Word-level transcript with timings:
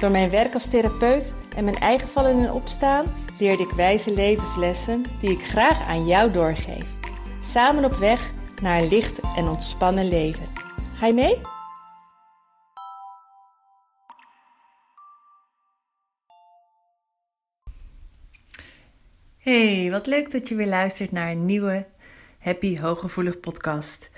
Door 0.00 0.10
mijn 0.10 0.30
werk 0.30 0.54
als 0.54 0.68
therapeut 0.68 1.34
en 1.56 1.64
mijn 1.64 1.76
eigen 1.76 2.08
vallen 2.08 2.30
en 2.30 2.52
opstaan 2.52 3.14
leerde 3.38 3.62
ik 3.62 3.70
wijze 3.70 4.14
levenslessen 4.14 5.04
die 5.20 5.30
ik 5.30 5.46
graag 5.46 5.86
aan 5.86 6.06
jou 6.06 6.30
doorgeef. 6.30 6.84
Samen 7.40 7.84
op 7.84 7.92
weg 7.92 8.32
naar 8.62 8.80
een 8.80 8.88
licht 8.88 9.20
en 9.36 9.48
ontspannen 9.48 10.08
leven. 10.08 10.46
Ga 10.94 11.06
je 11.06 11.14
mee? 11.14 11.40
Hey, 19.38 19.88
wat 19.90 20.06
leuk 20.06 20.30
dat 20.30 20.48
je 20.48 20.54
weer 20.54 20.66
luistert 20.66 21.12
naar 21.12 21.30
een 21.30 21.44
nieuwe 21.44 21.86
Happy 22.38 22.78
Hooggevoelig 22.78 23.40
podcast. 23.40 24.10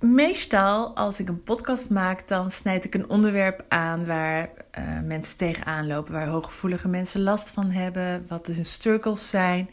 Meestal 0.00 0.96
als 0.96 1.20
ik 1.20 1.28
een 1.28 1.42
podcast 1.42 1.90
maak, 1.90 2.28
dan 2.28 2.50
snijd 2.50 2.84
ik 2.84 2.94
een 2.94 3.10
onderwerp 3.10 3.64
aan 3.68 4.06
waar 4.06 4.50
uh, 4.78 5.00
mensen 5.04 5.36
tegenaan 5.36 5.86
lopen, 5.86 6.12
waar 6.12 6.28
hooggevoelige 6.28 6.88
mensen 6.88 7.22
last 7.22 7.50
van 7.50 7.70
hebben, 7.70 8.26
wat 8.28 8.46
hun 8.46 8.66
struggles 8.66 9.30
zijn, 9.30 9.70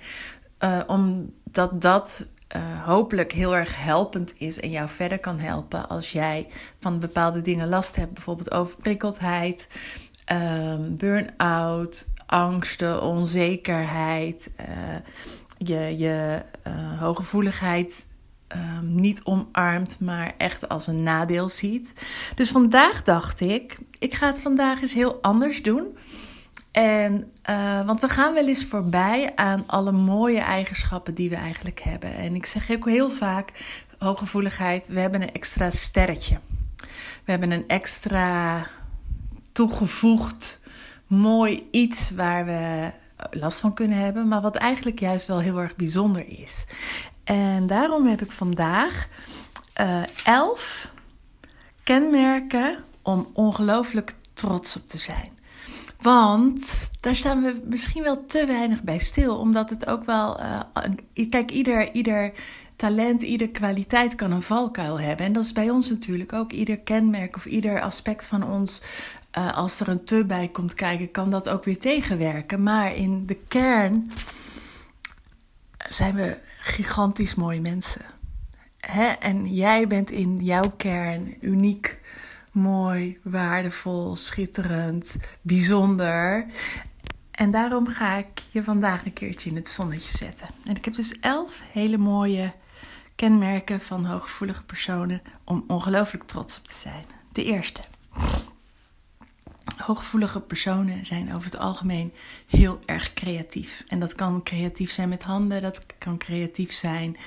uh, 0.60 0.80
omdat 0.88 1.82
dat 1.82 2.26
uh, 2.56 2.86
hopelijk 2.86 3.32
heel 3.32 3.56
erg 3.56 3.84
helpend 3.84 4.34
is 4.38 4.60
en 4.60 4.70
jou 4.70 4.90
verder 4.90 5.20
kan 5.20 5.40
helpen 5.40 5.90
als 5.90 6.12
jij 6.12 6.48
van 6.80 7.00
bepaalde 7.00 7.42
dingen 7.42 7.70
last 7.70 7.96
hebt, 7.96 8.14
bijvoorbeeld 8.14 8.52
overprikkeldheid, 8.52 9.68
um, 10.32 10.98
burn-out, 10.98 12.08
angsten, 12.26 13.02
onzekerheid, 13.02 14.50
je, 15.58 15.98
je 15.98 16.42
hooggevoeligheid 17.00 18.08
um, 18.56 18.96
niet 18.96 19.22
omarmt, 19.24 20.00
maar 20.00 20.34
echt 20.38 20.70
als 20.70 20.88
een 20.88 21.04
nadeel 21.04 21.50
ziet. 21.50 21.94
Dus 22.36 22.52
vandaag 22.52 23.04
dacht 23.04 23.40
ik, 23.40 23.78
ik 24.00 24.14
ga 24.14 24.28
het 24.28 24.40
vandaag 24.40 24.82
eens 24.82 24.94
heel 24.94 25.22
anders 25.22 25.62
doen. 25.62 25.98
En, 26.72 27.32
uh, 27.50 27.86
want 27.86 28.00
we 28.00 28.10
gaan 28.10 28.34
wel 28.34 28.48
eens 28.48 28.66
voorbij 28.66 29.32
aan 29.36 29.64
alle 29.68 29.92
mooie 29.92 30.40
eigenschappen 30.40 31.14
die 31.14 31.30
we 31.30 31.36
eigenlijk 31.36 31.80
hebben. 31.82 32.16
En 32.16 32.36
ik 32.36 32.46
zeg 32.46 32.72
ook 32.72 32.88
heel 32.88 33.10
vaak, 33.10 33.52
hooggevoeligheid, 33.98 34.88
we 34.88 35.00
hebben 35.00 35.22
een 35.22 35.32
extra 35.32 35.72
sterretje. 35.72 36.40
We 37.24 37.32
hebben 37.32 37.52
een 37.52 37.68
extra 37.68 38.68
toegevoegd 39.52 40.60
mooi 41.08 41.68
iets 41.72 42.12
waar 42.12 42.46
we 42.46 42.92
last 43.32 43.60
van 43.60 43.74
kunnen 43.74 43.98
hebben, 43.98 44.28
maar 44.28 44.42
wat 44.42 44.56
eigenlijk 44.56 45.00
juist 45.00 45.28
wel 45.28 45.40
heel 45.40 45.58
erg 45.58 45.76
bijzonder 45.76 46.28
is. 46.28 46.66
En 47.24 47.68
daarom 47.68 48.08
heb 48.08 48.22
ik 48.22 48.32
vandaag 48.32 49.08
uh, 49.82 50.02
elf 50.24 50.92
kenmerken 51.84 52.84
om 53.02 53.28
ongelooflijk 53.34 54.14
trots 54.34 54.76
op 54.76 54.88
te 54.88 54.98
zijn. 54.98 55.32
Want 56.00 56.90
daar 57.00 57.16
staan 57.16 57.42
we 57.42 57.60
misschien 57.66 58.04
wel 58.04 58.26
te 58.26 58.46
weinig 58.46 58.84
bij 58.84 58.98
stil, 58.98 59.38
omdat 59.38 59.70
het 59.70 59.88
ook 59.88 60.06
wel. 60.06 60.40
Uh, 60.40 60.60
kijk, 61.30 61.52
ieder, 61.52 61.94
ieder 61.94 62.34
talent, 62.76 63.22
ieder 63.22 63.50
kwaliteit 63.50 64.16
kan 64.16 64.32
een 64.32 64.42
valkuil 64.42 65.00
hebben. 65.00 65.26
En 65.26 65.34
dat 65.34 65.44
is 65.44 65.52
bij 65.52 65.70
ons 65.70 65.90
natuurlijk 65.90 66.34
ook. 66.34 66.52
Ieder 66.52 66.80
kenmerk 66.80 67.36
of 67.36 67.46
ieder 67.46 67.82
aspect 67.82 68.26
van 68.26 68.44
ons 68.52 68.82
uh, 69.38 69.58
als 69.58 69.80
er 69.80 69.88
een 69.88 70.04
te 70.04 70.26
bij 70.26 70.48
komt 70.48 70.74
kijken, 70.74 71.12
kan 71.12 71.30
dat 71.30 71.50
ook 71.50 71.64
weer 71.64 71.80
tegenwerken. 71.80 72.64
Maar 72.64 72.96
in 72.96 73.26
de 73.26 73.38
kern 73.48 74.12
zijn 75.96 76.16
we 76.16 76.38
gigantisch 76.60 77.36
mooie 77.36 77.62
mensen. 77.62 78.02
Hè? 78.78 79.06
En 79.06 79.54
jij 79.54 79.88
bent 79.88 80.12
in 80.12 80.44
jouw 80.44 80.70
kern 80.78 81.36
uniek, 81.42 82.00
mooi, 82.52 83.20
waardevol, 83.24 84.16
schitterend, 84.16 85.16
bijzonder. 85.42 86.46
En 87.32 87.52
daarom 87.52 87.88
ga 87.88 88.18
ik 88.18 88.42
je 88.52 88.64
vandaag 88.64 89.06
een 89.06 89.14
keertje 89.14 89.50
in 89.50 89.56
het 89.56 89.70
zonnetje 89.70 90.18
zetten. 90.18 90.48
En 90.66 90.76
ik 90.76 90.86
heb 90.86 90.96
dus 90.96 91.20
elf 91.20 91.62
hele 91.72 91.98
mooie 91.98 92.54
kenmerken 93.16 93.82
van 93.82 94.06
hooggevoelige 94.06 94.64
personen 94.64 95.22
om 95.44 95.64
ongelooflijk 95.68 96.24
trots 96.24 96.58
op 96.58 96.68
te 96.68 96.76
zijn. 96.76 97.06
De 97.32 97.44
eerste. 97.44 97.82
Hooggevoelige 99.86 100.40
personen 100.40 101.06
zijn 101.06 101.36
over 101.36 101.44
het 101.52 101.58
algemeen 101.58 102.14
heel 102.48 102.80
erg 102.86 103.14
creatief. 103.14 103.84
En 103.88 104.00
dat 104.00 104.16
kan 104.16 104.44
creatief 104.44 104.92
zijn 104.92 105.10
met 105.10 105.24
handen, 105.24 105.62
dat 105.62 105.86
kan 105.98 106.18
creatief 106.18 106.72
zijn 106.72 107.18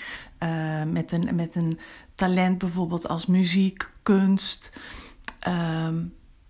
uh, 0.42 0.82
met, 0.82 1.12
een, 1.12 1.34
met 1.34 1.56
een 1.56 1.78
talent 2.14 2.58
bijvoorbeeld 2.58 3.08
als 3.08 3.26
muziek, 3.26 3.90
kunst, 4.02 4.72
uh, 5.48 5.88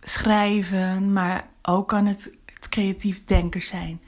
schrijven, 0.00 1.12
maar 1.12 1.49
ook 1.62 1.89
kan 1.89 2.06
het, 2.06 2.33
het 2.55 2.69
creatief 2.69 3.25
denken 3.25 3.62
zijn. 3.62 4.00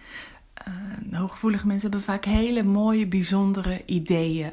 Uh, 0.68 1.18
hooggevoelige 1.18 1.66
mensen 1.66 1.90
hebben 1.90 2.08
vaak 2.08 2.24
hele 2.24 2.62
mooie, 2.62 3.06
bijzondere 3.06 3.82
ideeën. 3.86 4.52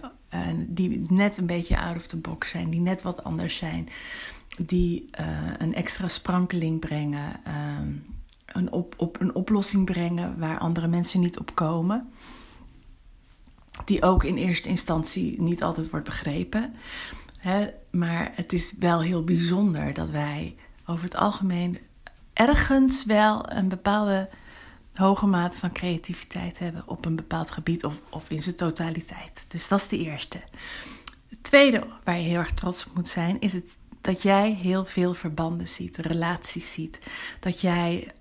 die 0.68 1.06
net 1.10 1.38
een 1.38 1.46
beetje 1.46 1.80
out 1.80 1.96
of 1.96 2.08
the 2.08 2.18
box 2.18 2.50
zijn, 2.50 2.70
die 2.70 2.80
net 2.80 3.02
wat 3.02 3.24
anders 3.24 3.58
zijn 3.58 3.90
die 4.58 5.10
uh, 5.20 5.28
een 5.58 5.74
extra 5.74 6.08
sprankeling 6.08 6.80
brengen, 6.80 7.40
uh, 7.48 7.54
een, 8.46 8.72
op, 8.72 8.94
op, 8.98 9.22
een 9.22 9.36
oplossing 9.36 9.86
brengen 9.86 10.40
waar 10.40 10.58
andere 10.60 10.88
mensen 10.88 11.20
niet 11.20 11.40
op 11.40 11.56
komen. 11.56 12.12
Die 13.86 14.04
ook 14.04 14.24
in 14.24 14.38
eerste 14.38 14.70
instantie 14.70 15.42
niet 15.42 15.64
altijd 15.64 15.90
wordt 15.90 16.06
begrepen. 16.06 16.74
Hè? 17.38 17.68
Maar 17.92 18.32
het 18.36 18.54
is 18.54 18.74
wel 18.80 19.02
heel 19.02 19.24
bijzonder 19.24 19.94
dat 19.94 20.10
wij 20.10 20.56
over 20.86 21.04
het 21.04 21.16
algemeen 21.16 21.78
ergens 22.34 23.06
wel 23.06 23.52
een 23.52 23.68
bepaalde 23.68 24.30
hoge 24.94 25.26
mate 25.26 25.58
van 25.58 25.72
creativiteit 25.72 26.60
hebben 26.60 26.84
op 26.86 27.06
een 27.06 27.16
bepaald 27.16 27.52
gebied 27.52 27.86
of, 27.86 28.02
of 28.10 28.30
in 28.30 28.42
zijn 28.42 28.56
totaliteit. 28.56 29.46
Dus 29.48 29.68
dat 29.68 29.80
is 29.80 29.88
de 29.88 29.98
eerste. 29.98 30.38
Het 31.30 31.44
tweede 31.44 31.88
waar 32.04 32.18
je 32.18 32.24
heel 32.24 32.40
erg 32.40 32.52
trots 32.52 32.86
op 32.86 32.96
moet 32.96 33.10
zijn, 33.10 33.40
is 33.40 33.54
het 33.54 33.66
dat 34.06 34.22
jij 34.22 34.52
heel 34.52 34.86
veel 34.86 35.14
verbanden 35.14 35.68
ziet, 35.68 35.98
relaties 35.98 36.74
ziet. 36.74 37.00
Dat 37.40 37.62
jij 37.62 38.12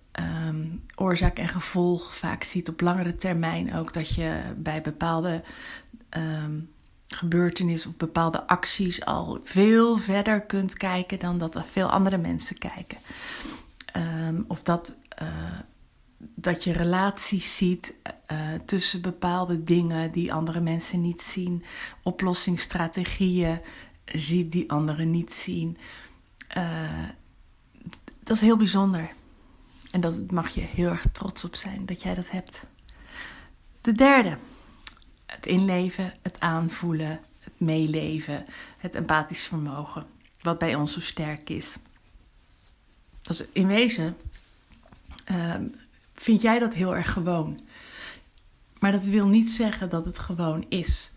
um, 0.48 0.84
oorzaak 0.94 1.38
en 1.38 1.48
gevolg 1.48 2.14
vaak 2.14 2.42
ziet 2.42 2.68
op 2.68 2.80
langere 2.80 3.14
termijn 3.14 3.74
ook. 3.74 3.92
Dat 3.92 4.14
je 4.14 4.40
bij 4.56 4.82
bepaalde 4.82 5.42
um, 6.16 6.70
gebeurtenissen 7.06 7.90
of 7.90 7.96
bepaalde 7.96 8.46
acties 8.46 9.04
al 9.04 9.38
veel 9.42 9.96
verder 9.96 10.40
kunt 10.40 10.74
kijken 10.74 11.18
dan 11.18 11.38
dat 11.38 11.54
er 11.54 11.64
veel 11.64 11.90
andere 11.90 12.18
mensen 12.18 12.58
kijken. 12.58 12.98
Um, 14.26 14.44
of 14.48 14.62
dat, 14.62 14.94
uh, 15.22 15.28
dat 16.18 16.64
je 16.64 16.72
relaties 16.72 17.56
ziet 17.56 17.94
uh, 18.32 18.38
tussen 18.64 19.02
bepaalde 19.02 19.62
dingen 19.62 20.12
die 20.12 20.32
andere 20.32 20.60
mensen 20.60 21.00
niet 21.00 21.22
zien, 21.22 21.64
oplossingsstrategieën 22.02 23.60
ziet 24.04 24.52
die 24.52 24.70
anderen 24.70 25.10
niet 25.10 25.32
zien. 25.32 25.78
Uh, 26.56 27.08
dat 28.22 28.36
is 28.36 28.42
heel 28.42 28.56
bijzonder. 28.56 29.10
En 29.90 30.00
dat 30.00 30.30
mag 30.30 30.48
je 30.48 30.60
heel 30.60 30.88
erg 30.88 31.06
trots 31.12 31.44
op 31.44 31.54
zijn 31.54 31.86
dat 31.86 32.02
jij 32.02 32.14
dat 32.14 32.30
hebt. 32.30 32.64
De 33.80 33.92
derde, 33.92 34.36
het 35.26 35.46
inleven, 35.46 36.14
het 36.22 36.40
aanvoelen, 36.40 37.20
het 37.40 37.60
meeleven, 37.60 38.46
het 38.78 38.94
empathisch 38.94 39.46
vermogen, 39.46 40.06
wat 40.40 40.58
bij 40.58 40.74
ons 40.74 40.92
zo 40.92 41.00
sterk 41.00 41.50
is. 41.50 41.76
Dat 43.22 43.40
is 43.40 43.46
in 43.52 43.66
wezen, 43.66 44.16
uh, 45.30 45.54
vind 46.14 46.40
jij 46.40 46.58
dat 46.58 46.74
heel 46.74 46.96
erg 46.96 47.12
gewoon. 47.12 47.60
Maar 48.78 48.92
dat 48.92 49.04
wil 49.04 49.26
niet 49.26 49.50
zeggen 49.50 49.88
dat 49.88 50.04
het 50.04 50.18
gewoon 50.18 50.66
is. 50.68 51.12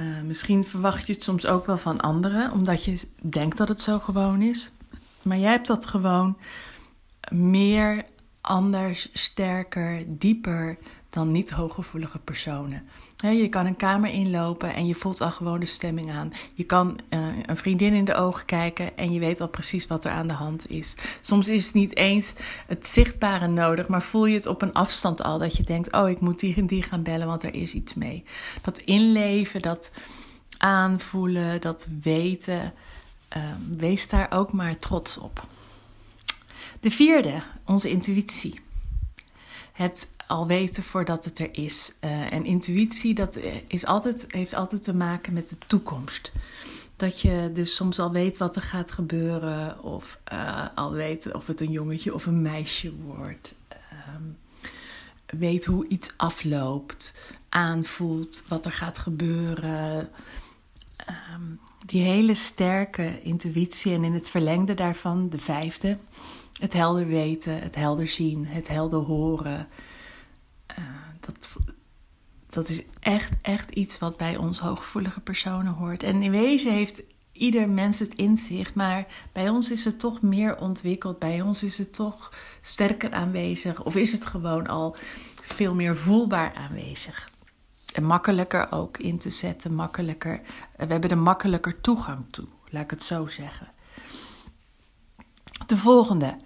Uh, 0.00 0.20
misschien 0.24 0.64
verwacht 0.64 1.06
je 1.06 1.12
het 1.12 1.22
soms 1.22 1.46
ook 1.46 1.66
wel 1.66 1.78
van 1.78 2.00
anderen, 2.00 2.52
omdat 2.52 2.84
je 2.84 3.00
denkt 3.16 3.56
dat 3.56 3.68
het 3.68 3.80
zo 3.80 3.98
gewoon 3.98 4.42
is. 4.42 4.70
Maar 5.22 5.38
jij 5.38 5.50
hebt 5.50 5.66
dat 5.66 5.86
gewoon 5.86 6.36
meer 7.30 8.04
anders, 8.44 9.08
sterker, 9.12 10.04
dieper 10.06 10.78
dan 11.10 11.30
niet 11.30 11.50
hooggevoelige 11.50 12.18
personen. 12.18 12.88
je 13.16 13.48
kan 13.48 13.66
een 13.66 13.76
kamer 13.76 14.10
inlopen 14.10 14.74
en 14.74 14.86
je 14.86 14.94
voelt 14.94 15.20
al 15.20 15.30
gewoon 15.30 15.60
de 15.60 15.66
stemming 15.66 16.12
aan. 16.12 16.32
Je 16.54 16.64
kan 16.64 16.98
uh, 17.10 17.26
een 17.46 17.56
vriendin 17.56 17.92
in 17.92 18.04
de 18.04 18.14
ogen 18.14 18.44
kijken 18.44 18.96
en 18.96 19.12
je 19.12 19.20
weet 19.20 19.40
al 19.40 19.48
precies 19.48 19.86
wat 19.86 20.04
er 20.04 20.10
aan 20.10 20.26
de 20.26 20.32
hand 20.32 20.70
is. 20.70 20.96
Soms 21.20 21.48
is 21.48 21.64
het 21.64 21.74
niet 21.74 21.96
eens 21.96 22.34
het 22.66 22.86
zichtbare 22.86 23.46
nodig, 23.46 23.88
maar 23.88 24.02
voel 24.02 24.26
je 24.26 24.34
het 24.34 24.46
op 24.46 24.62
een 24.62 24.72
afstand 24.72 25.22
al 25.22 25.38
dat 25.38 25.56
je 25.56 25.62
denkt: 25.62 25.92
oh, 25.92 26.08
ik 26.08 26.20
moet 26.20 26.40
die 26.40 26.56
en 26.56 26.66
die 26.66 26.82
gaan 26.82 27.02
bellen, 27.02 27.26
want 27.26 27.42
er 27.42 27.54
is 27.54 27.74
iets 27.74 27.94
mee. 27.94 28.24
Dat 28.62 28.78
inleven, 28.78 29.62
dat 29.62 29.90
aanvoelen, 30.58 31.60
dat 31.60 31.86
weten, 32.02 32.72
uh, 33.36 33.42
wees 33.76 34.08
daar 34.08 34.30
ook 34.30 34.52
maar 34.52 34.76
trots 34.76 35.18
op. 35.18 35.46
De 36.80 36.90
vierde, 36.90 37.42
onze 37.64 37.90
intuïtie. 37.90 38.60
Het 39.72 40.06
al 40.26 40.46
weten 40.46 40.82
voordat 40.82 41.24
het 41.24 41.38
er 41.38 41.48
is. 41.52 41.92
Uh, 42.00 42.32
en 42.32 42.44
intuïtie 42.44 43.14
dat 43.14 43.38
is 43.66 43.86
altijd, 43.86 44.24
heeft 44.28 44.54
altijd 44.54 44.82
te 44.82 44.94
maken 44.94 45.32
met 45.32 45.48
de 45.48 45.58
toekomst. 45.66 46.32
Dat 46.96 47.20
je 47.20 47.50
dus 47.54 47.74
soms 47.74 47.98
al 47.98 48.12
weet 48.12 48.36
wat 48.36 48.56
er 48.56 48.62
gaat 48.62 48.90
gebeuren, 48.90 49.82
of 49.82 50.18
uh, 50.32 50.66
al 50.74 50.92
weet 50.92 51.32
of 51.32 51.46
het 51.46 51.60
een 51.60 51.70
jongetje 51.70 52.14
of 52.14 52.26
een 52.26 52.42
meisje 52.42 52.92
wordt. 52.96 53.54
Um, 54.16 54.36
weet 55.26 55.64
hoe 55.64 55.88
iets 55.88 56.12
afloopt, 56.16 57.14
aanvoelt 57.48 58.44
wat 58.48 58.64
er 58.64 58.72
gaat 58.72 58.98
gebeuren. 58.98 60.08
Um, 61.34 61.60
die 61.86 62.02
hele 62.02 62.34
sterke 62.34 63.22
intuïtie 63.22 63.92
en 63.92 64.04
in 64.04 64.14
het 64.14 64.28
verlengde 64.28 64.74
daarvan, 64.74 65.28
de 65.28 65.38
vijfde, 65.38 65.98
het 66.64 66.72
helder 66.72 67.06
weten, 67.06 67.60
het 67.60 67.74
helder 67.74 68.06
zien, 68.06 68.46
het 68.46 68.68
helder 68.68 68.98
horen. 68.98 69.68
Uh, 70.78 70.84
dat, 71.20 71.56
dat 72.46 72.68
is 72.68 72.82
echt, 73.00 73.32
echt 73.42 73.70
iets 73.70 73.98
wat 73.98 74.16
bij 74.16 74.36
ons 74.36 74.58
hooggevoelige 74.58 75.20
personen 75.20 75.72
hoort. 75.72 76.02
En 76.02 76.22
in 76.22 76.30
wezen 76.30 76.72
heeft 76.72 77.02
ieder 77.32 77.68
mens 77.68 77.98
het 77.98 78.14
in 78.14 78.36
zich, 78.36 78.74
maar 78.74 79.06
bij 79.32 79.48
ons 79.48 79.70
is 79.70 79.84
het 79.84 79.98
toch 79.98 80.22
meer 80.22 80.56
ontwikkeld. 80.56 81.18
Bij 81.18 81.40
ons 81.40 81.62
is 81.62 81.78
het 81.78 81.92
toch 81.92 82.32
sterker 82.60 83.12
aanwezig. 83.12 83.84
Of 83.84 83.96
is 83.96 84.12
het 84.12 84.26
gewoon 84.26 84.66
al 84.66 84.96
veel 85.42 85.74
meer 85.74 85.96
voelbaar 85.96 86.54
aanwezig. 86.54 87.28
En 87.92 88.04
makkelijker 88.04 88.72
ook 88.72 88.98
in 88.98 89.18
te 89.18 89.30
zetten, 89.30 89.74
makkelijker. 89.74 90.40
We 90.76 90.86
hebben 90.86 91.10
er 91.10 91.18
makkelijker 91.18 91.80
toegang 91.80 92.24
toe, 92.30 92.46
laat 92.68 92.82
ik 92.82 92.90
het 92.90 93.04
zo 93.04 93.26
zeggen. 93.26 93.72
De 95.66 95.76
volgende. 95.76 96.36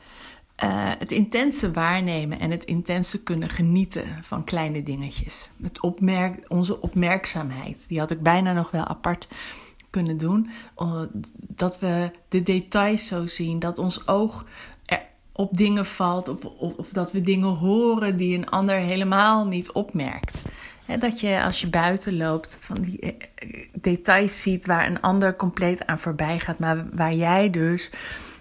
Uh, 0.64 0.90
het 0.98 1.12
intense 1.12 1.72
waarnemen 1.72 2.40
en 2.40 2.50
het 2.50 2.64
intense 2.64 3.22
kunnen 3.22 3.48
genieten 3.48 4.04
van 4.22 4.44
kleine 4.44 4.82
dingetjes. 4.82 5.50
Het 5.62 5.80
opmerk, 5.80 6.44
onze 6.48 6.80
opmerkzaamheid, 6.80 7.84
die 7.88 7.98
had 7.98 8.10
ik 8.10 8.22
bijna 8.22 8.52
nog 8.52 8.70
wel 8.70 8.84
apart 8.84 9.28
kunnen 9.90 10.16
doen. 10.16 10.50
Dat 11.36 11.78
we 11.78 12.10
de 12.28 12.42
details 12.42 13.06
zo 13.06 13.26
zien, 13.26 13.58
dat 13.58 13.78
ons 13.78 14.06
oog 14.06 14.44
op 15.38 15.56
dingen 15.56 15.86
valt 15.86 16.28
of, 16.28 16.44
of, 16.76 16.88
dat 16.88 17.12
we 17.12 17.20
dingen 17.20 17.48
horen 17.48 18.16
die 18.16 18.38
een 18.38 18.48
ander 18.48 18.76
helemaal 18.76 19.46
niet 19.46 19.72
opmerkt. 19.72 20.38
dat 20.98 21.20
je 21.20 21.42
als 21.44 21.60
je 21.60 21.68
buiten 21.68 22.16
loopt 22.16 22.58
van 22.60 22.80
die 22.80 23.00
eh, 23.00 23.12
details 23.72 24.42
ziet 24.42 24.66
waar 24.66 24.86
een 24.86 25.00
ander 25.00 25.36
compleet 25.36 25.86
aan 25.86 25.98
voorbij 25.98 26.38
gaat, 26.38 26.58
maar 26.58 26.86
waar 26.92 27.14
jij 27.14 27.50
dus 27.50 27.90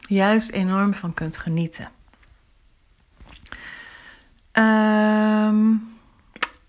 juist 0.08 0.52
enorm 0.52 0.94
van 0.94 1.14
kunt 1.14 1.38
genieten. 1.38 1.90
Um, 4.54 5.90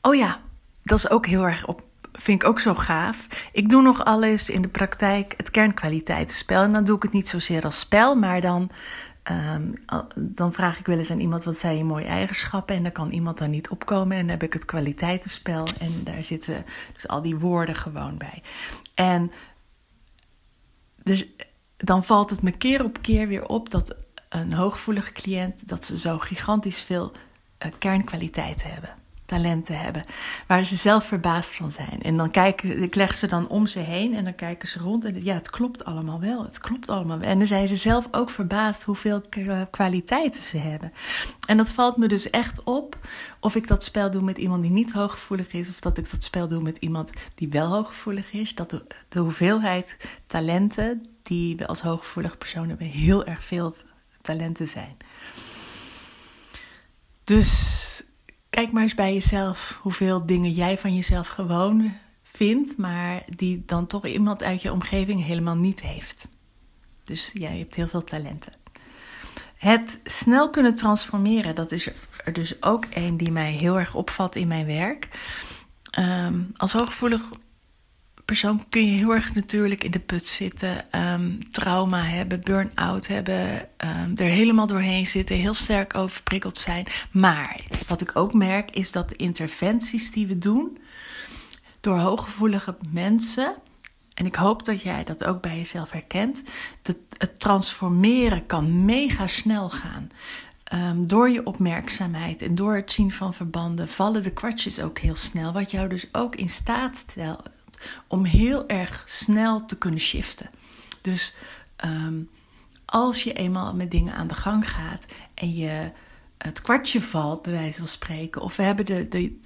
oh 0.00 0.14
ja, 0.14 0.40
dat 0.82 0.98
is 0.98 1.10
ook 1.10 1.26
heel 1.26 1.42
erg 1.42 1.66
op. 1.66 1.82
Vind 2.12 2.42
ik 2.42 2.48
ook 2.48 2.60
zo 2.60 2.74
gaaf. 2.74 3.26
Ik 3.52 3.70
doe 3.70 3.82
nog 3.82 4.04
alles 4.04 4.50
in 4.50 4.62
de 4.62 4.68
praktijk 4.68 5.34
het 5.36 5.50
kernkwaliteitenspel. 5.50 6.62
En 6.62 6.72
dan 6.72 6.84
doe 6.84 6.96
ik 6.96 7.02
het 7.02 7.12
niet 7.12 7.28
zozeer 7.28 7.64
als 7.64 7.78
spel, 7.78 8.14
maar 8.14 8.40
dan, 8.40 8.70
um, 9.30 9.74
dan 10.14 10.52
vraag 10.52 10.78
ik 10.78 10.86
wel 10.86 10.98
eens 10.98 11.10
aan 11.10 11.20
iemand 11.20 11.44
wat 11.44 11.58
zijn 11.58 11.76
je 11.76 11.84
mooie 11.84 12.06
eigenschappen. 12.06 12.76
En 12.76 12.82
dan 12.82 12.92
kan 12.92 13.10
iemand 13.10 13.38
daar 13.38 13.48
niet 13.48 13.68
opkomen. 13.68 14.16
En 14.16 14.22
dan 14.22 14.30
heb 14.30 14.42
ik 14.42 14.52
het 14.52 14.64
kwaliteitenspel. 14.64 15.66
En 15.78 16.04
daar 16.04 16.24
zitten 16.24 16.64
dus 16.92 17.08
al 17.08 17.22
die 17.22 17.36
woorden 17.36 17.74
gewoon 17.74 18.16
bij. 18.16 18.42
En 18.94 19.32
dus 21.02 21.26
dan 21.78 22.04
valt 22.04 22.30
het 22.30 22.42
me 22.42 22.50
keer 22.50 22.84
op 22.84 23.02
keer 23.02 23.28
weer 23.28 23.46
op 23.46 23.70
dat 23.70 23.96
een 24.28 24.52
hooggevoelige 24.52 25.12
cliënt 25.12 25.68
dat 25.68 25.84
ze 25.84 25.98
zo 25.98 26.18
gigantisch 26.18 26.82
veel 26.82 27.12
uh, 27.12 27.72
kernkwaliteiten 27.78 28.70
hebben, 28.70 28.94
talenten 29.24 29.78
hebben, 29.78 30.04
waar 30.46 30.64
ze 30.64 30.76
zelf 30.76 31.04
verbaasd 31.04 31.54
van 31.54 31.70
zijn. 31.70 32.02
En 32.02 32.16
dan 32.16 32.30
kijken, 32.30 32.82
ik 32.82 32.94
leg 32.94 33.14
ze 33.14 33.26
dan 33.26 33.48
om 33.48 33.66
ze 33.66 33.78
heen 33.78 34.14
en 34.14 34.24
dan 34.24 34.34
kijken 34.34 34.68
ze 34.68 34.78
rond 34.78 35.04
en 35.04 35.24
ja, 35.24 35.34
het 35.34 35.50
klopt 35.50 35.84
allemaal 35.84 36.20
wel, 36.20 36.42
het 36.42 36.58
klopt 36.58 36.88
allemaal 36.88 37.18
wel. 37.18 37.28
En 37.28 37.38
dan 37.38 37.46
zijn 37.46 37.68
ze 37.68 37.76
zelf 37.76 38.08
ook 38.10 38.30
verbaasd 38.30 38.82
hoeveel 38.82 39.22
kwaliteiten 39.70 40.42
ze 40.42 40.58
hebben. 40.58 40.92
En 41.46 41.56
dat 41.56 41.70
valt 41.70 41.96
me 41.96 42.08
dus 42.08 42.30
echt 42.30 42.62
op 42.62 42.98
of 43.40 43.54
ik 43.54 43.66
dat 43.66 43.84
spel 43.84 44.10
doe 44.10 44.22
met 44.22 44.38
iemand 44.38 44.62
die 44.62 44.70
niet 44.70 44.92
hooggevoelig 44.92 45.52
is, 45.52 45.68
of 45.68 45.80
dat 45.80 45.98
ik 45.98 46.10
dat 46.10 46.24
spel 46.24 46.48
doe 46.48 46.62
met 46.62 46.76
iemand 46.76 47.10
die 47.34 47.48
wel 47.48 47.66
hooggevoelig 47.66 48.32
is. 48.32 48.54
Dat 48.54 48.82
de 49.08 49.18
hoeveelheid 49.18 49.96
talenten 50.26 51.17
die 51.28 51.56
we 51.56 51.66
als 51.66 51.80
hooggevoelig 51.80 52.38
persoon 52.38 52.68
hebben, 52.68 52.86
heel 52.86 53.24
erg 53.24 53.44
veel 53.44 53.74
talenten 54.20 54.68
zijn. 54.68 54.96
Dus 57.24 58.02
kijk 58.50 58.72
maar 58.72 58.82
eens 58.82 58.94
bij 58.94 59.12
jezelf 59.12 59.78
hoeveel 59.82 60.26
dingen 60.26 60.52
jij 60.52 60.78
van 60.78 60.94
jezelf 60.94 61.28
gewoon 61.28 61.94
vindt, 62.22 62.76
maar 62.76 63.22
die 63.36 63.62
dan 63.66 63.86
toch 63.86 64.06
iemand 64.06 64.42
uit 64.42 64.62
je 64.62 64.72
omgeving 64.72 65.24
helemaal 65.24 65.56
niet 65.56 65.80
heeft. 65.80 66.28
Dus 67.04 67.30
jij 67.34 67.58
hebt 67.58 67.74
heel 67.74 67.88
veel 67.88 68.04
talenten. 68.04 68.52
Het 69.56 70.00
snel 70.04 70.50
kunnen 70.50 70.74
transformeren, 70.74 71.54
dat 71.54 71.72
is 71.72 71.90
er 72.24 72.32
dus 72.32 72.62
ook 72.62 72.84
een 72.90 73.16
die 73.16 73.32
mij 73.32 73.52
heel 73.52 73.78
erg 73.78 73.94
opvalt 73.94 74.36
in 74.36 74.48
mijn 74.48 74.66
werk. 74.66 75.08
Um, 75.98 76.52
als 76.56 76.72
hooggevoelig 76.72 77.22
persoon 78.28 78.68
kun 78.68 78.86
je 78.86 78.98
heel 78.98 79.14
erg 79.14 79.34
natuurlijk 79.34 79.84
in 79.84 79.90
de 79.90 79.98
put 79.98 80.28
zitten, 80.28 80.84
um, 81.12 81.50
trauma 81.50 82.02
hebben, 82.02 82.40
burn-out 82.40 83.06
hebben, 83.06 83.68
um, 83.84 84.12
er 84.16 84.24
helemaal 84.24 84.66
doorheen 84.66 85.06
zitten, 85.06 85.36
heel 85.36 85.54
sterk 85.54 85.94
overprikkeld 85.96 86.58
zijn. 86.58 86.86
Maar 87.12 87.60
wat 87.86 88.00
ik 88.00 88.16
ook 88.16 88.34
merk 88.34 88.70
is 88.70 88.92
dat 88.92 89.08
de 89.08 89.16
interventies 89.16 90.10
die 90.10 90.26
we 90.26 90.38
doen 90.38 90.78
door 91.80 91.96
hooggevoelige 91.96 92.76
mensen, 92.90 93.54
en 94.14 94.26
ik 94.26 94.34
hoop 94.34 94.64
dat 94.64 94.82
jij 94.82 95.04
dat 95.04 95.24
ook 95.24 95.42
bij 95.42 95.56
jezelf 95.56 95.90
herkent, 95.90 96.42
dat 96.82 96.96
het 97.18 97.40
transformeren 97.40 98.46
kan 98.46 98.84
mega 98.84 99.26
snel 99.26 99.70
gaan. 99.70 100.10
Um, 100.74 101.06
door 101.06 101.30
je 101.30 101.46
opmerkzaamheid 101.46 102.42
en 102.42 102.54
door 102.54 102.74
het 102.74 102.92
zien 102.92 103.12
van 103.12 103.34
verbanden 103.34 103.88
vallen 103.88 104.22
de 104.22 104.32
kwartjes 104.32 104.80
ook 104.80 104.98
heel 104.98 105.16
snel, 105.16 105.52
wat 105.52 105.70
jou 105.70 105.88
dus 105.88 106.08
ook 106.12 106.36
in 106.36 106.48
staat 106.48 106.96
stelt 106.96 107.56
om 108.06 108.24
heel 108.24 108.68
erg 108.68 109.02
snel 109.06 109.66
te 109.66 109.78
kunnen 109.78 110.00
shiften. 110.00 110.50
Dus 111.00 111.34
ehm, 111.76 112.20
als 112.84 113.22
je 113.22 113.32
eenmaal 113.32 113.74
met 113.74 113.90
dingen 113.90 114.14
aan 114.14 114.28
de 114.28 114.34
gang 114.34 114.70
gaat 114.70 115.06
en 115.34 115.54
je 115.54 115.90
het 116.38 116.62
kwartje 116.62 117.00
valt, 117.00 117.42
bij 117.42 117.52
wijze 117.52 117.78
van 117.78 117.88
spreken, 117.88 118.42
of 118.42 118.56
we 118.56 118.62
hebben 118.62 118.86
de, 118.86 119.08
de, 119.08 119.38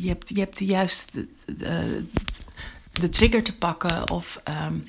je, 0.00 0.08
hebt, 0.08 0.28
je 0.28 0.38
hebt 0.38 0.58
de 0.58 0.64
juiste 0.64 1.28
de, 1.46 3.08
trigger 3.10 3.42
te 3.42 3.56
pakken 3.56 4.10
of 4.10 4.40
um, 4.48 4.86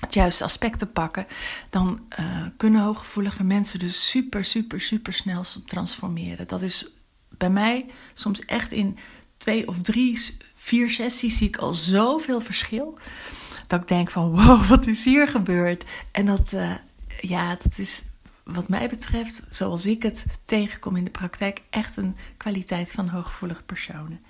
het 0.00 0.14
juiste 0.14 0.44
aspect 0.44 0.78
te 0.78 0.86
pakken, 0.86 1.26
dan 1.70 2.06
uh, 2.20 2.46
kunnen 2.56 2.82
hooggevoelige 2.82 3.44
mensen 3.44 3.78
dus 3.78 4.10
super, 4.10 4.44
super, 4.44 4.80
super 4.80 5.12
snel 5.12 5.44
transformeren. 5.66 6.48
Dat 6.48 6.62
is 6.62 6.86
bij 7.28 7.50
mij 7.50 7.86
soms 8.14 8.40
echt 8.40 8.72
in 8.72 8.98
twee 9.42 9.68
of 9.68 9.80
drie 9.80 10.18
vier 10.54 10.90
sessies 10.90 11.36
zie 11.36 11.48
ik 11.48 11.56
al 11.56 11.74
zoveel 11.74 12.40
verschil. 12.40 12.98
Dat 13.66 13.80
ik 13.80 13.88
denk 13.88 14.10
van 14.10 14.30
wow, 14.30 14.64
wat 14.72 14.86
is 14.86 15.04
hier 15.04 15.28
gebeurd? 15.28 15.84
En 16.10 16.26
dat, 16.26 16.52
uh, 16.52 16.74
ja, 17.20 17.56
dat 17.62 17.78
is 17.78 18.02
wat 18.44 18.68
mij 18.68 18.88
betreft, 18.88 19.46
zoals 19.50 19.86
ik 19.86 20.02
het 20.02 20.26
tegenkom 20.44 20.96
in 20.96 21.04
de 21.04 21.10
praktijk, 21.10 21.62
echt 21.70 21.96
een 21.96 22.16
kwaliteit 22.36 22.90
van 22.90 23.08
hooggevoelige 23.08 23.62
personen. 23.62 24.20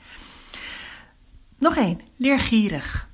Nog 1.58 1.76
één, 1.76 2.00
leergierig. 2.16 3.08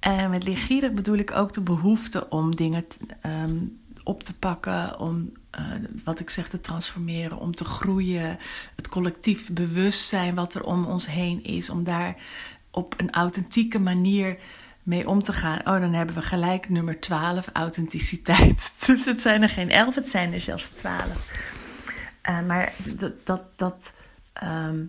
En 0.00 0.30
met 0.30 0.44
leergierig 0.44 0.92
bedoel 0.92 1.16
ik 1.16 1.30
ook 1.30 1.52
de 1.52 1.60
behoefte 1.60 2.28
om 2.28 2.56
dingen 2.56 2.86
um, 3.26 3.79
op 4.04 4.22
te 4.22 4.38
pakken, 4.38 4.98
om 4.98 5.32
uh, 5.58 5.66
wat 6.04 6.20
ik 6.20 6.30
zeg 6.30 6.48
te 6.48 6.60
transformeren, 6.60 7.38
om 7.38 7.54
te 7.54 7.64
groeien, 7.64 8.38
het 8.76 8.88
collectief 8.88 9.50
bewustzijn 9.52 10.34
wat 10.34 10.54
er 10.54 10.64
om 10.64 10.84
ons 10.84 11.06
heen 11.06 11.44
is, 11.44 11.70
om 11.70 11.84
daar 11.84 12.16
op 12.70 12.94
een 12.96 13.10
authentieke 13.10 13.78
manier 13.78 14.38
mee 14.82 15.08
om 15.08 15.22
te 15.22 15.32
gaan. 15.32 15.58
Oh, 15.58 15.80
dan 15.80 15.92
hebben 15.92 16.14
we 16.14 16.22
gelijk 16.22 16.68
nummer 16.68 17.00
12, 17.00 17.48
authenticiteit. 17.52 18.72
Dus 18.86 19.04
het 19.04 19.22
zijn 19.22 19.42
er 19.42 19.48
geen 19.48 19.70
11, 19.70 19.94
het 19.94 20.08
zijn 20.08 20.32
er 20.32 20.40
zelfs 20.40 20.68
12. 20.68 20.98
Uh, 22.28 22.46
maar 22.46 22.72
dat, 22.96 23.12
dat, 23.24 23.48
dat 23.56 23.92
ehm, 24.32 24.84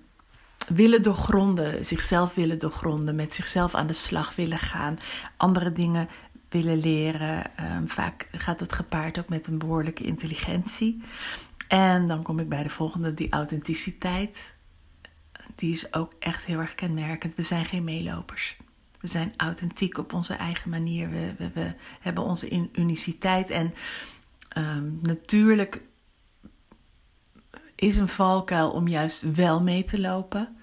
willen 0.68 1.02
doorgronden, 1.02 1.86
zichzelf 1.86 2.34
willen 2.34 2.60
doorgronden, 2.60 3.16
met 3.16 3.34
zichzelf 3.34 3.76
aan 3.76 3.88
de 3.88 3.94
slag 3.94 4.36
willen 4.36 4.60
gaan, 4.60 5.00
andere 5.38 5.72
dingen 5.72 6.10
willen 6.52 6.80
leren. 6.80 7.58
Ehm, 7.58 7.88
vaak 7.88 8.28
gaat 8.32 8.60
het 8.60 8.74
gepaard 8.74 9.20
ook 9.20 9.30
met 9.30 9.48
een 9.48 9.58
behoorlijke 9.58 10.04
intelligentie. 10.04 11.04
En 11.68 12.06
dan 12.06 12.22
kom 12.22 12.40
ik 12.40 12.50
bij 12.50 12.64
de 12.64 12.70
volgende, 12.70 13.14
die 13.14 13.32
authenticiteit. 13.32 14.54
Die 15.56 15.72
is 15.72 15.94
ook 15.94 16.14
echt 16.20 16.46
heel 16.46 16.60
erg 16.60 16.76
kenmerkend. 16.76 17.36
We 17.36 17.42
zijn 17.42 17.66
geen 17.66 17.84
meelopers. 17.84 18.58
We 19.00 19.08
zijn 19.08 19.34
authentiek 19.38 19.98
op 19.98 20.14
onze 20.14 20.34
eigen 20.34 20.70
manier. 20.70 21.10
We, 21.10 21.50
we, 21.54 21.74
hebben 22.00 22.24
onze 22.24 22.70
uniciteit. 22.72 23.50
En 23.50 23.74
ehm, 24.50 24.92
natuurlijk 25.02 25.82
is 27.76 27.98
een 27.98 28.08
valkuil 28.08 28.72
om 28.72 28.88
juist 28.88 29.34
wel 29.34 29.62
mee 29.62 29.84
te 29.84 30.00
lopen. 30.00 30.56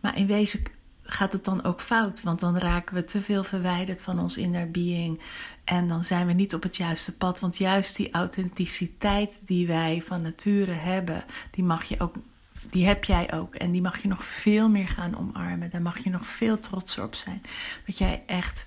Maar 0.00 0.16
in 0.16 0.26
wezen 0.26 0.62
gaat 1.12 1.32
het 1.32 1.44
dan 1.44 1.64
ook 1.64 1.80
fout. 1.80 2.22
Want 2.22 2.40
dan 2.40 2.58
raken 2.58 2.94
we 2.94 3.04
te 3.04 3.22
veel 3.22 3.44
verwijderd 3.44 4.02
van 4.02 4.18
ons 4.18 4.36
inner 4.36 4.70
being. 4.70 5.20
En 5.64 5.88
dan 5.88 6.02
zijn 6.02 6.26
we 6.26 6.32
niet 6.32 6.54
op 6.54 6.62
het 6.62 6.76
juiste 6.76 7.12
pad. 7.12 7.40
Want 7.40 7.56
juist 7.56 7.96
die 7.96 8.10
authenticiteit 8.10 9.46
die 9.46 9.66
wij 9.66 10.02
van 10.04 10.22
nature 10.22 10.72
hebben, 10.72 11.24
die 11.50 11.64
mag 11.64 11.84
je 11.84 12.00
ook. 12.00 12.14
Die 12.70 12.86
heb 12.86 13.04
jij 13.04 13.32
ook. 13.32 13.54
En 13.54 13.70
die 13.70 13.82
mag 13.82 14.02
je 14.02 14.08
nog 14.08 14.24
veel 14.24 14.68
meer 14.68 14.88
gaan 14.88 15.18
omarmen. 15.18 15.70
Daar 15.70 15.82
mag 15.82 15.98
je 15.98 16.10
nog 16.10 16.26
veel 16.26 16.60
trotser 16.60 17.04
op 17.04 17.14
zijn. 17.14 17.42
Dat 17.86 17.98
jij 17.98 18.22
echt 18.26 18.66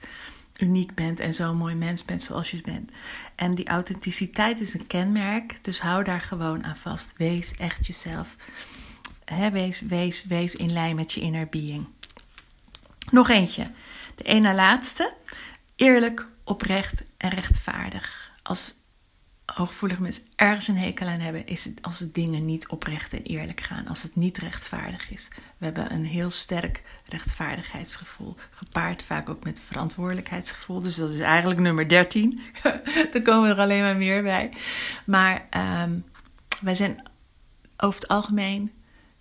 uniek 0.58 0.96
bent 0.96 1.20
en 1.20 1.34
zo'n 1.34 1.58
mooi 1.58 1.76
mens 1.76 2.06
bent 2.06 2.24
zoals 2.24 2.52
je 2.52 2.62
bent. 2.62 2.92
En 3.36 3.56
die 3.56 3.68
authenticiteit 3.68 4.60
is 4.60 4.74
een 4.74 4.88
kenmerk. 4.88 5.64
Dus 5.64 5.82
hou 5.82 6.04
daar 6.04 6.22
gewoon 6.22 6.64
aan 6.64 6.78
vast. 6.78 7.14
Wees 7.18 7.56
echt 7.56 7.88
jezelf. 7.88 8.36
wees, 9.52 9.82
wees, 9.82 10.26
wees 10.26 10.56
in 10.56 10.74
lijn 10.74 10.96
met 10.96 11.14
je 11.14 11.22
inner 11.22 11.48
being. 11.48 11.86
Nog 13.12 13.30
eentje. 13.30 13.72
De 14.16 14.24
ene 14.24 14.54
laatste. 14.54 15.14
Eerlijk, 15.76 16.28
oprecht 16.44 17.04
en 17.18 17.30
rechtvaardig. 17.30 18.32
Als 18.44 18.74
hooggevoelige 19.46 20.02
mensen 20.02 20.24
ergens 20.36 20.68
een 20.68 20.78
hekel 20.78 21.08
aan 21.08 21.20
hebben, 21.20 21.48
is 21.48 21.66
het 21.66 21.82
als 21.82 21.98
de 21.98 22.12
dingen 22.12 22.46
niet 22.46 22.68
oprecht 22.68 23.14
en 23.14 23.24
eerlijk 23.24 23.62
gaan. 23.62 23.88
Als 23.88 24.04
het 24.04 24.16
niet 24.16 24.38
rechtvaardig 24.38 25.12
is. 25.12 25.30
We 25.58 25.66
hebben 25.66 25.94
een 25.94 26.06
heel 26.06 26.30
sterk 26.30 26.84
rechtvaardigheidsgevoel. 27.06 28.36
Gepaard 28.50 29.04
vaak 29.04 29.30
ook 29.30 29.44
met 29.44 29.62
verantwoordelijkheidsgevoel. 29.62 30.80
Dus 30.80 30.96
dat 30.96 31.10
is 31.10 31.20
eigenlijk 31.20 31.60
nummer 31.60 31.90
13. 31.90 32.42
Dan 33.12 33.24
komen 33.24 33.50
er 33.50 33.60
alleen 33.60 33.82
maar 33.82 33.98
meer 33.98 34.24
bij. 34.24 34.54
Maar 35.06 35.48
um, 35.84 36.06
wij 36.62 36.76
zijn 36.76 37.04
over 37.78 38.00
het 38.00 38.08
algemeen 38.08 38.72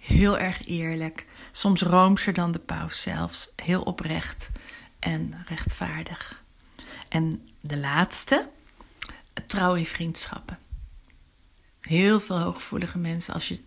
heel 0.07 0.39
erg 0.39 0.67
eerlijk. 0.67 1.27
Soms 1.53 1.83
roomser 1.83 2.33
dan 2.33 2.53
de 2.53 2.59
paus 2.59 3.01
zelfs. 3.01 3.49
Heel 3.57 3.83
oprecht 3.83 4.51
en 4.99 5.45
rechtvaardig. 5.49 6.43
En 7.09 7.49
de 7.61 7.77
laatste, 7.77 8.49
trouw 9.47 9.75
in 9.75 9.87
vriendschappen. 9.87 10.59
Heel 11.81 12.21
veel 12.21 12.41
hooggevoelige 12.41 12.99
mensen, 12.99 13.35
als 13.35 13.49
je 13.49 13.63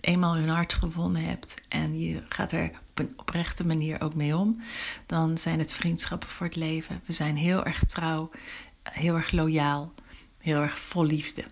eenmaal 0.00 0.34
hun 0.34 0.48
hart 0.48 0.72
gewonnen 0.72 1.24
hebt 1.24 1.54
en 1.68 2.00
je 2.00 2.22
gaat 2.28 2.52
er 2.52 2.70
op 2.90 2.98
een 2.98 3.12
oprechte 3.16 3.66
manier 3.66 4.00
ook 4.00 4.14
mee 4.14 4.36
om, 4.36 4.62
dan 5.06 5.38
zijn 5.38 5.58
het 5.58 5.72
vriendschappen 5.72 6.28
voor 6.28 6.46
het 6.46 6.56
leven. 6.56 7.00
We 7.04 7.12
zijn 7.12 7.36
heel 7.36 7.64
erg 7.64 7.84
trouw, 7.84 8.30
heel 8.82 9.14
erg 9.14 9.30
loyaal, 9.30 9.94
heel 10.38 10.60
erg 10.60 10.78
vol 10.78 11.04
liefde. 11.04 11.44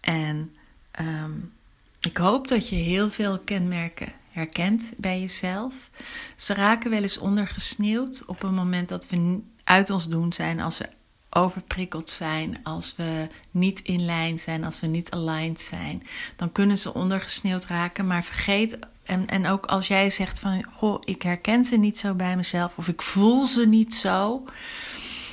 En 0.00 0.56
um, 1.00 1.52
ik 2.00 2.16
hoop 2.16 2.48
dat 2.48 2.68
je 2.68 2.76
heel 2.76 3.10
veel 3.10 3.38
kenmerken 3.38 4.12
herkent 4.30 4.92
bij 4.96 5.20
jezelf. 5.20 5.90
Ze 6.36 6.54
raken 6.54 6.90
wel 6.90 7.02
eens 7.02 7.18
ondergesneeuwd 7.18 8.24
op 8.26 8.42
een 8.42 8.54
moment 8.54 8.88
dat 8.88 9.08
we 9.08 9.40
uit 9.64 9.90
ons 9.90 10.08
doen 10.08 10.32
zijn, 10.32 10.60
als 10.60 10.78
we 10.78 10.88
overprikkeld 11.30 12.10
zijn, 12.10 12.60
als 12.62 12.96
we 12.96 13.28
niet 13.50 13.80
in 13.80 14.04
lijn 14.04 14.38
zijn, 14.38 14.64
als 14.64 14.80
we 14.80 14.86
niet 14.86 15.10
aligned 15.10 15.60
zijn. 15.60 16.02
Dan 16.36 16.52
kunnen 16.52 16.78
ze 16.78 16.94
ondergesneeuwd 16.94 17.64
raken, 17.64 18.06
maar 18.06 18.24
vergeet. 18.24 18.78
En, 19.04 19.26
en 19.26 19.46
ook 19.46 19.66
als 19.66 19.88
jij 19.88 20.10
zegt 20.10 20.38
van, 20.38 20.64
goh, 20.64 21.02
ik 21.04 21.22
herken 21.22 21.64
ze 21.64 21.76
niet 21.76 21.98
zo 21.98 22.14
bij 22.14 22.36
mezelf 22.36 22.78
of 22.78 22.88
ik 22.88 23.02
voel 23.02 23.46
ze 23.46 23.66
niet 23.66 23.94
zo. 23.94 24.44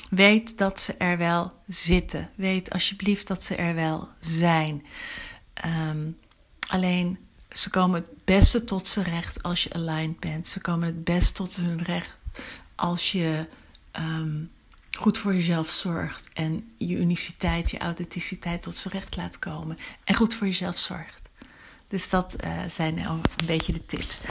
Weet 0.10 0.58
dat 0.58 0.82
ze 0.82 0.94
er 0.94 1.18
wel 1.18 1.54
zitten. 1.68 2.30
Weet 2.36 2.70
alsjeblieft 2.70 3.28
dat 3.28 3.44
ze 3.44 3.56
er 3.56 3.76
wel 3.76 4.08
zijn. 4.20 4.86
Um, 5.90 6.18
Alleen 6.68 7.18
ze 7.52 7.70
komen 7.70 8.02
het 8.02 8.26
beste 8.26 8.64
tot 8.64 8.88
zijn 8.88 9.06
recht 9.06 9.44
als 9.44 9.64
je 9.64 9.74
aligned 9.74 10.20
bent. 10.20 10.48
Ze 10.48 10.62
komen 10.62 10.88
het 10.88 11.04
best 11.04 11.36
tot 11.36 11.56
hun 11.56 11.84
recht 11.84 12.16
als 12.76 13.12
je 13.12 13.46
ehm, 13.92 14.44
goed 14.98 15.18
voor 15.18 15.34
jezelf 15.34 15.70
zorgt 15.70 16.34
en 16.34 16.74
je 16.78 16.96
uniciteit, 16.96 17.72
je 17.72 17.78
authenticiteit 17.78 18.64
tot 18.64 18.76
zijn 18.76 18.94
recht 18.94 19.16
laat 19.16 19.40
komen 19.40 19.78
en 20.04 20.16
goed 20.16 20.34
voor 20.34 20.48
jezelf 20.48 20.78
zorgt. 20.78 21.22
Dus 21.88 22.10
dat 22.10 22.36
uh, 22.46 22.52
zijn 22.70 22.96
nou 22.96 23.10
een 23.10 23.46
beetje 23.46 23.74
de 23.74 23.86
tips. 23.86 24.22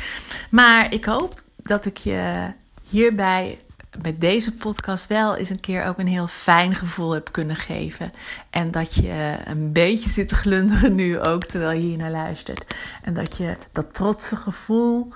Maar 0.50 0.93
ik 0.93 1.05
hoop 1.05 1.43
dat 1.57 1.87
ik 1.87 1.99
je 1.99 2.53
hierbij 2.88 3.59
met 4.03 4.21
deze 4.21 4.55
podcast 4.55 5.07
wel 5.07 5.37
eens 5.37 5.51
een 5.51 5.61
keer 5.61 5.85
ook 5.85 5.99
een 5.99 6.07
heel 6.07 6.27
fijn 6.27 6.75
gevoel 6.75 7.13
heb 7.13 7.33
kunnen 7.33 7.57
geven. 7.57 8.11
En 8.51 8.71
dat 8.71 8.95
je 8.95 9.37
een 9.45 9.73
beetje 9.73 10.11
zit 10.11 10.29
te 10.29 10.35
glunderen 10.35 10.95
nu 10.95 11.21
ook 11.21 11.45
terwijl 11.45 11.79
je 11.79 11.87
hier 11.87 11.97
naar 11.97 12.11
luistert. 12.11 12.75
En 13.03 13.15
dat 13.15 13.37
je 13.37 13.57
dat 13.73 13.95
trotse 13.95 14.37
gevoel, 14.37 15.13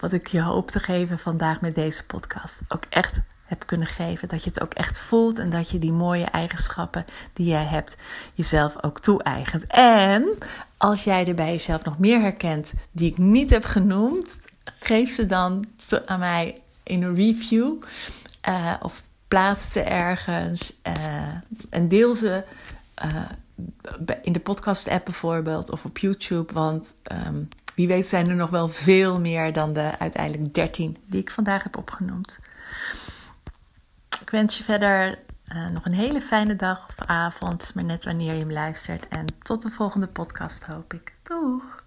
wat 0.00 0.12
ik 0.12 0.26
je 0.26 0.42
hoop 0.42 0.70
te 0.70 0.80
geven 0.80 1.18
vandaag 1.18 1.60
met 1.60 1.74
deze 1.74 2.06
podcast, 2.06 2.58
ook 2.68 2.84
echt 2.88 3.20
heb 3.44 3.66
kunnen 3.66 3.86
geven. 3.86 4.28
Dat 4.28 4.42
je 4.42 4.48
het 4.48 4.62
ook 4.62 4.74
echt 4.74 4.98
voelt 4.98 5.38
en 5.38 5.50
dat 5.50 5.70
je 5.70 5.78
die 5.78 5.92
mooie 5.92 6.24
eigenschappen 6.24 7.04
die 7.32 7.46
jij 7.46 7.64
hebt 7.64 7.96
jezelf 8.34 8.84
ook 8.84 9.00
toe-eigent. 9.00 9.66
En 9.66 10.28
als 10.76 11.04
jij 11.04 11.26
er 11.26 11.34
bij 11.34 11.50
jezelf 11.50 11.84
nog 11.84 11.98
meer 11.98 12.20
herkent 12.20 12.72
die 12.92 13.10
ik 13.10 13.18
niet 13.18 13.50
heb 13.50 13.64
genoemd, 13.64 14.46
geef 14.78 15.10
ze 15.10 15.26
dan 15.26 15.64
aan 16.06 16.18
mij 16.18 16.60
in 16.88 17.02
een 17.02 17.14
review. 17.14 17.82
Uh, 18.48 18.74
of 18.82 19.02
plaats 19.28 19.72
ze 19.72 19.80
ergens 19.80 20.74
uh, 20.86 21.28
en 21.70 21.88
deel 21.88 22.14
ze 22.14 22.44
uh, 23.04 23.30
in 24.22 24.32
de 24.32 24.40
podcast-app 24.40 25.04
bijvoorbeeld 25.04 25.70
of 25.70 25.84
op 25.84 25.98
YouTube. 25.98 26.52
Want 26.52 26.94
um, 27.26 27.48
wie 27.74 27.88
weet 27.88 28.08
zijn 28.08 28.28
er 28.28 28.36
nog 28.36 28.50
wel 28.50 28.68
veel 28.68 29.20
meer 29.20 29.52
dan 29.52 29.72
de 29.72 29.98
uiteindelijk 29.98 30.54
13 30.54 30.96
die 31.06 31.20
ik 31.20 31.30
vandaag 31.30 31.62
heb 31.62 31.76
opgenoemd. 31.76 32.38
Ik 34.20 34.30
wens 34.30 34.58
je 34.58 34.64
verder 34.64 35.18
nog 35.72 35.84
een 35.84 35.94
hele 35.94 36.20
fijne 36.20 36.56
dag 36.56 36.88
of 36.88 37.06
avond, 37.06 37.74
maar 37.74 37.84
net 37.84 38.04
wanneer 38.04 38.32
je 38.32 38.38
hem 38.38 38.52
luistert. 38.52 39.08
En 39.08 39.24
tot 39.42 39.62
de 39.62 39.70
volgende 39.70 40.06
podcast 40.06 40.66
hoop 40.66 40.94
ik. 40.94 41.14
Doeg! 41.22 41.86